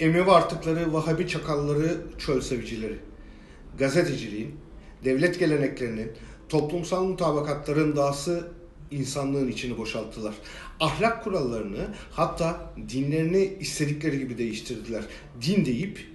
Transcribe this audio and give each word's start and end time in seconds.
Emevi 0.00 0.30
artıkları, 0.30 0.92
Vahabi 0.92 1.28
çakalları, 1.28 1.96
çöl 2.18 2.40
sevicileri. 2.40 2.98
Gazeteciliğin, 3.78 4.54
devlet 5.04 5.38
geleneklerinin, 5.38 6.12
toplumsal 6.48 7.04
mutabakatların 7.04 7.96
dahası 7.96 8.48
insanlığın 8.90 9.48
içini 9.48 9.78
boşalttılar. 9.78 10.34
Ahlak 10.80 11.24
kurallarını 11.24 11.88
hatta 12.10 12.72
dinlerini 12.88 13.52
istedikleri 13.60 14.18
gibi 14.18 14.38
değiştirdiler. 14.38 15.04
Din 15.46 15.64
deyip 15.64 16.08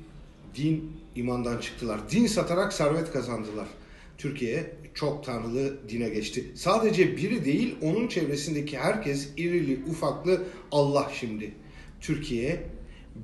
din 0.55 0.91
imandan 1.15 1.57
çıktılar. 1.57 1.99
Din 2.11 2.27
satarak 2.27 2.73
servet 2.73 3.11
kazandılar. 3.11 3.67
Türkiye 4.17 4.75
çok 4.93 5.23
tanrılı 5.23 5.89
dine 5.89 6.09
geçti. 6.09 6.51
Sadece 6.55 7.17
biri 7.17 7.45
değil 7.45 7.75
onun 7.81 8.07
çevresindeki 8.07 8.77
herkes 8.77 9.29
irili 9.37 9.79
ufaklı 9.89 10.43
Allah 10.71 11.11
şimdi. 11.19 11.53
Türkiye 12.01 12.63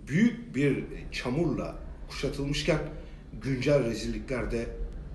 büyük 0.08 0.56
bir 0.56 0.84
çamurla 1.12 1.76
kuşatılmışken 2.10 2.80
güncel 3.42 3.84
rezillikler 3.84 4.52
de 4.52 4.66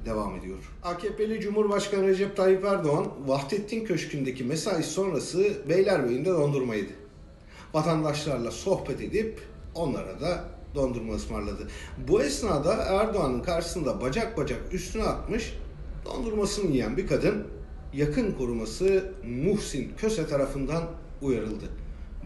devam 0.06 0.37
ediyor. 0.37 0.59
AKP'li 0.83 1.41
Cumhurbaşkanı 1.41 2.06
Recep 2.06 2.37
Tayyip 2.37 2.65
Erdoğan 2.65 3.06
Vahdettin 3.27 3.84
Köşkü'ndeki 3.84 4.45
mesai 4.45 4.83
sonrası 4.83 5.69
Beylerbeyi'nde 5.69 6.30
dondurma 6.30 6.75
yedi. 6.75 6.93
Vatandaşlarla 7.75 8.51
sohbet 8.51 9.01
edip 9.01 9.41
onlara 9.75 10.20
da 10.20 10.45
dondurma 10.75 11.15
ısmarladı. 11.15 11.69
Bu 12.09 12.23
esnada 12.23 12.75
Erdoğan'ın 12.75 13.42
karşısında 13.42 14.01
bacak 14.01 14.37
bacak 14.37 14.61
üstüne 14.73 15.03
atmış 15.03 15.55
dondurmasını 16.05 16.70
yiyen 16.70 16.97
bir 16.97 17.06
kadın 17.06 17.47
yakın 17.95 18.33
koruması 18.33 19.12
Muhsin 19.45 19.92
Köse 19.97 20.27
tarafından 20.27 20.83
uyarıldı. 21.23 21.65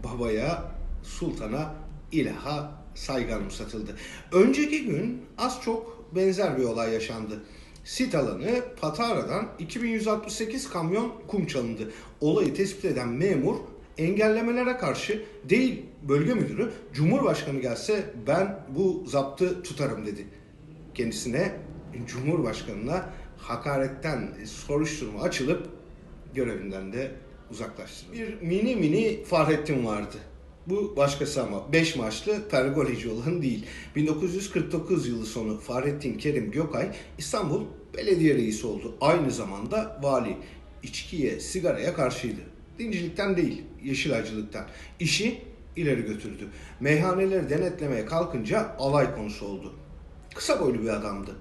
Babaya, 0.05 0.65
sultana, 1.03 1.75
ilaha 2.21 2.85
saygı 2.95 3.35
anımsatıldı. 3.35 3.97
Önceki 4.33 4.85
gün 4.85 5.23
az 5.39 5.63
çok 5.63 6.11
benzer 6.15 6.59
bir 6.59 6.65
olay 6.65 6.93
yaşandı. 6.93 7.45
Sit 7.85 8.15
alanı 8.15 8.63
Patara'dan 8.81 9.49
2168 9.59 10.71
kamyon 10.71 11.13
kum 11.29 11.47
çalındı. 11.47 11.91
Olayı 12.21 12.55
tespit 12.55 12.85
eden 12.85 13.09
memur 13.09 13.57
engellemelere 13.99 14.77
karşı 14.77 15.25
değil 15.45 15.83
bölge 16.09 16.35
müdürü 16.35 16.73
Cumhurbaşkanı 16.93 17.61
gelse 17.61 18.05
ben 18.27 18.61
bu 18.69 19.05
zaptı 19.07 19.63
tutarım 19.63 20.07
dedi. 20.07 20.27
Kendisine 20.95 21.53
Cumhurbaşkanına 22.07 23.11
hakaretten 23.39 24.29
soruşturma 24.45 25.23
açılıp 25.23 25.69
görevinden 26.35 26.93
de 26.93 27.11
uzaklaştırıldı. 27.51 28.19
Bir 28.19 28.47
mini 28.47 28.77
mini 28.77 29.25
Fahrettin 29.25 29.87
vardı. 29.87 30.17
Bu 30.67 30.97
başkası 30.97 31.43
ama 31.43 31.73
5 31.73 31.97
maçlı 31.97 32.49
pergoleci 32.49 33.11
olan 33.11 33.43
değil. 33.43 33.67
1949 33.97 35.09
yılı 35.09 35.27
sonu 35.27 35.59
Fahrettin 35.61 36.19
Kerim 36.19 36.51
Gökay 36.51 36.91
İstanbul 37.19 37.65
Belediye 37.97 38.35
Reisi 38.35 38.67
oldu. 38.67 38.95
Aynı 39.01 39.31
zamanda 39.31 40.01
vali. 40.03 40.37
İçkiye, 40.83 41.41
sigaraya 41.41 41.95
karşıydı. 41.95 42.41
Dincilikten 42.79 43.37
değil, 43.37 43.63
yeşilacılıktan. 43.85 44.67
İşi 45.01 45.41
ileri 45.77 46.03
götürdü. 46.03 46.49
Meyhaneleri 46.81 47.51
denetlemeye 47.51 48.07
kalkınca 48.07 48.77
alay 48.79 49.15
konusu 49.15 49.47
oldu. 49.47 49.75
Kısa 50.35 50.61
boylu 50.61 50.83
bir 50.83 50.89
adamdı. 50.89 51.37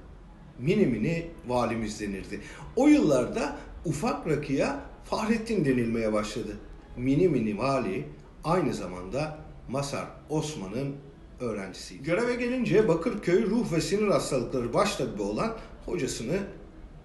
Mini 0.59 0.85
mini 0.85 1.27
valimiz 1.47 1.99
denirdi. 1.99 2.41
O 2.75 2.88
yıllarda 2.88 3.57
ufak 3.85 4.27
rakıya 4.27 4.79
Fahrettin 5.05 5.66
denilmeye 5.66 6.13
başladı. 6.13 6.57
Mini 6.97 7.27
mini 7.27 7.57
vali 7.57 8.05
aynı 8.44 8.73
zamanda 8.73 9.38
Masar 9.69 10.08
Osman'ın 10.30 10.95
öğrencisiydi. 11.39 12.03
Göreve 12.03 12.36
gelince 12.36 12.88
Bakırköy 12.88 13.45
ruh 13.45 13.72
ve 13.72 13.81
sinir 13.81 14.08
hastalıkları 14.08 14.73
baştabibi 14.73 15.22
olan 15.22 15.58
hocasını 15.85 16.39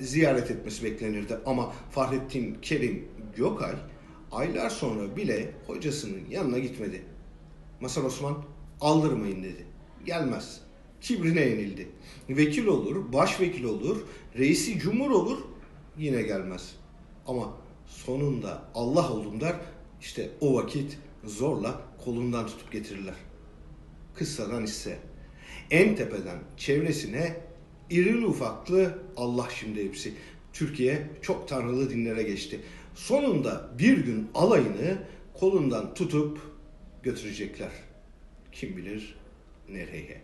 ziyaret 0.00 0.50
etmesi 0.50 0.84
beklenirdi. 0.84 1.38
Ama 1.46 1.72
Fahrettin 1.90 2.58
Kerim 2.62 3.08
Gökay 3.36 3.74
aylar 4.32 4.70
sonra 4.70 5.16
bile 5.16 5.52
hocasının 5.66 6.20
yanına 6.30 6.58
gitmedi. 6.58 7.02
Masar 7.80 8.02
Osman 8.02 8.36
aldırmayın 8.80 9.42
dedi. 9.42 9.66
Gelmez. 10.06 10.60
Kibrine 11.00 11.40
yenildi. 11.40 11.88
Vekil 12.28 12.66
olur, 12.66 13.12
başvekil 13.12 13.64
olur, 13.64 13.96
reisi 14.38 14.78
cumhur 14.78 15.10
olur 15.10 15.38
yine 15.98 16.22
gelmez. 16.22 16.74
Ama 17.26 17.52
sonunda 17.86 18.62
Allah 18.74 19.12
oldum 19.12 19.40
der 19.40 19.56
işte 20.00 20.30
o 20.40 20.54
vakit 20.54 20.98
zorla 21.24 21.80
kolundan 22.04 22.46
tutup 22.46 22.72
getirirler. 22.72 23.14
Kıssadan 24.14 24.64
ise 24.64 24.98
en 25.70 25.96
tepeden 25.96 26.38
çevresine 26.56 27.36
irili 27.90 28.26
ufaklı 28.26 29.02
Allah 29.16 29.48
şimdi 29.54 29.84
hepsi. 29.84 30.14
Türkiye 30.52 31.10
çok 31.22 31.48
tanrılı 31.48 31.90
dinlere 31.90 32.22
geçti. 32.22 32.60
Sonunda 32.94 33.70
bir 33.78 33.98
gün 33.98 34.30
alayını 34.34 34.98
kolundan 35.34 35.94
tutup 35.94 36.40
götürecekler. 37.02 37.70
Kim 38.52 38.76
bilir 38.76 39.18
nereye. 39.68 40.22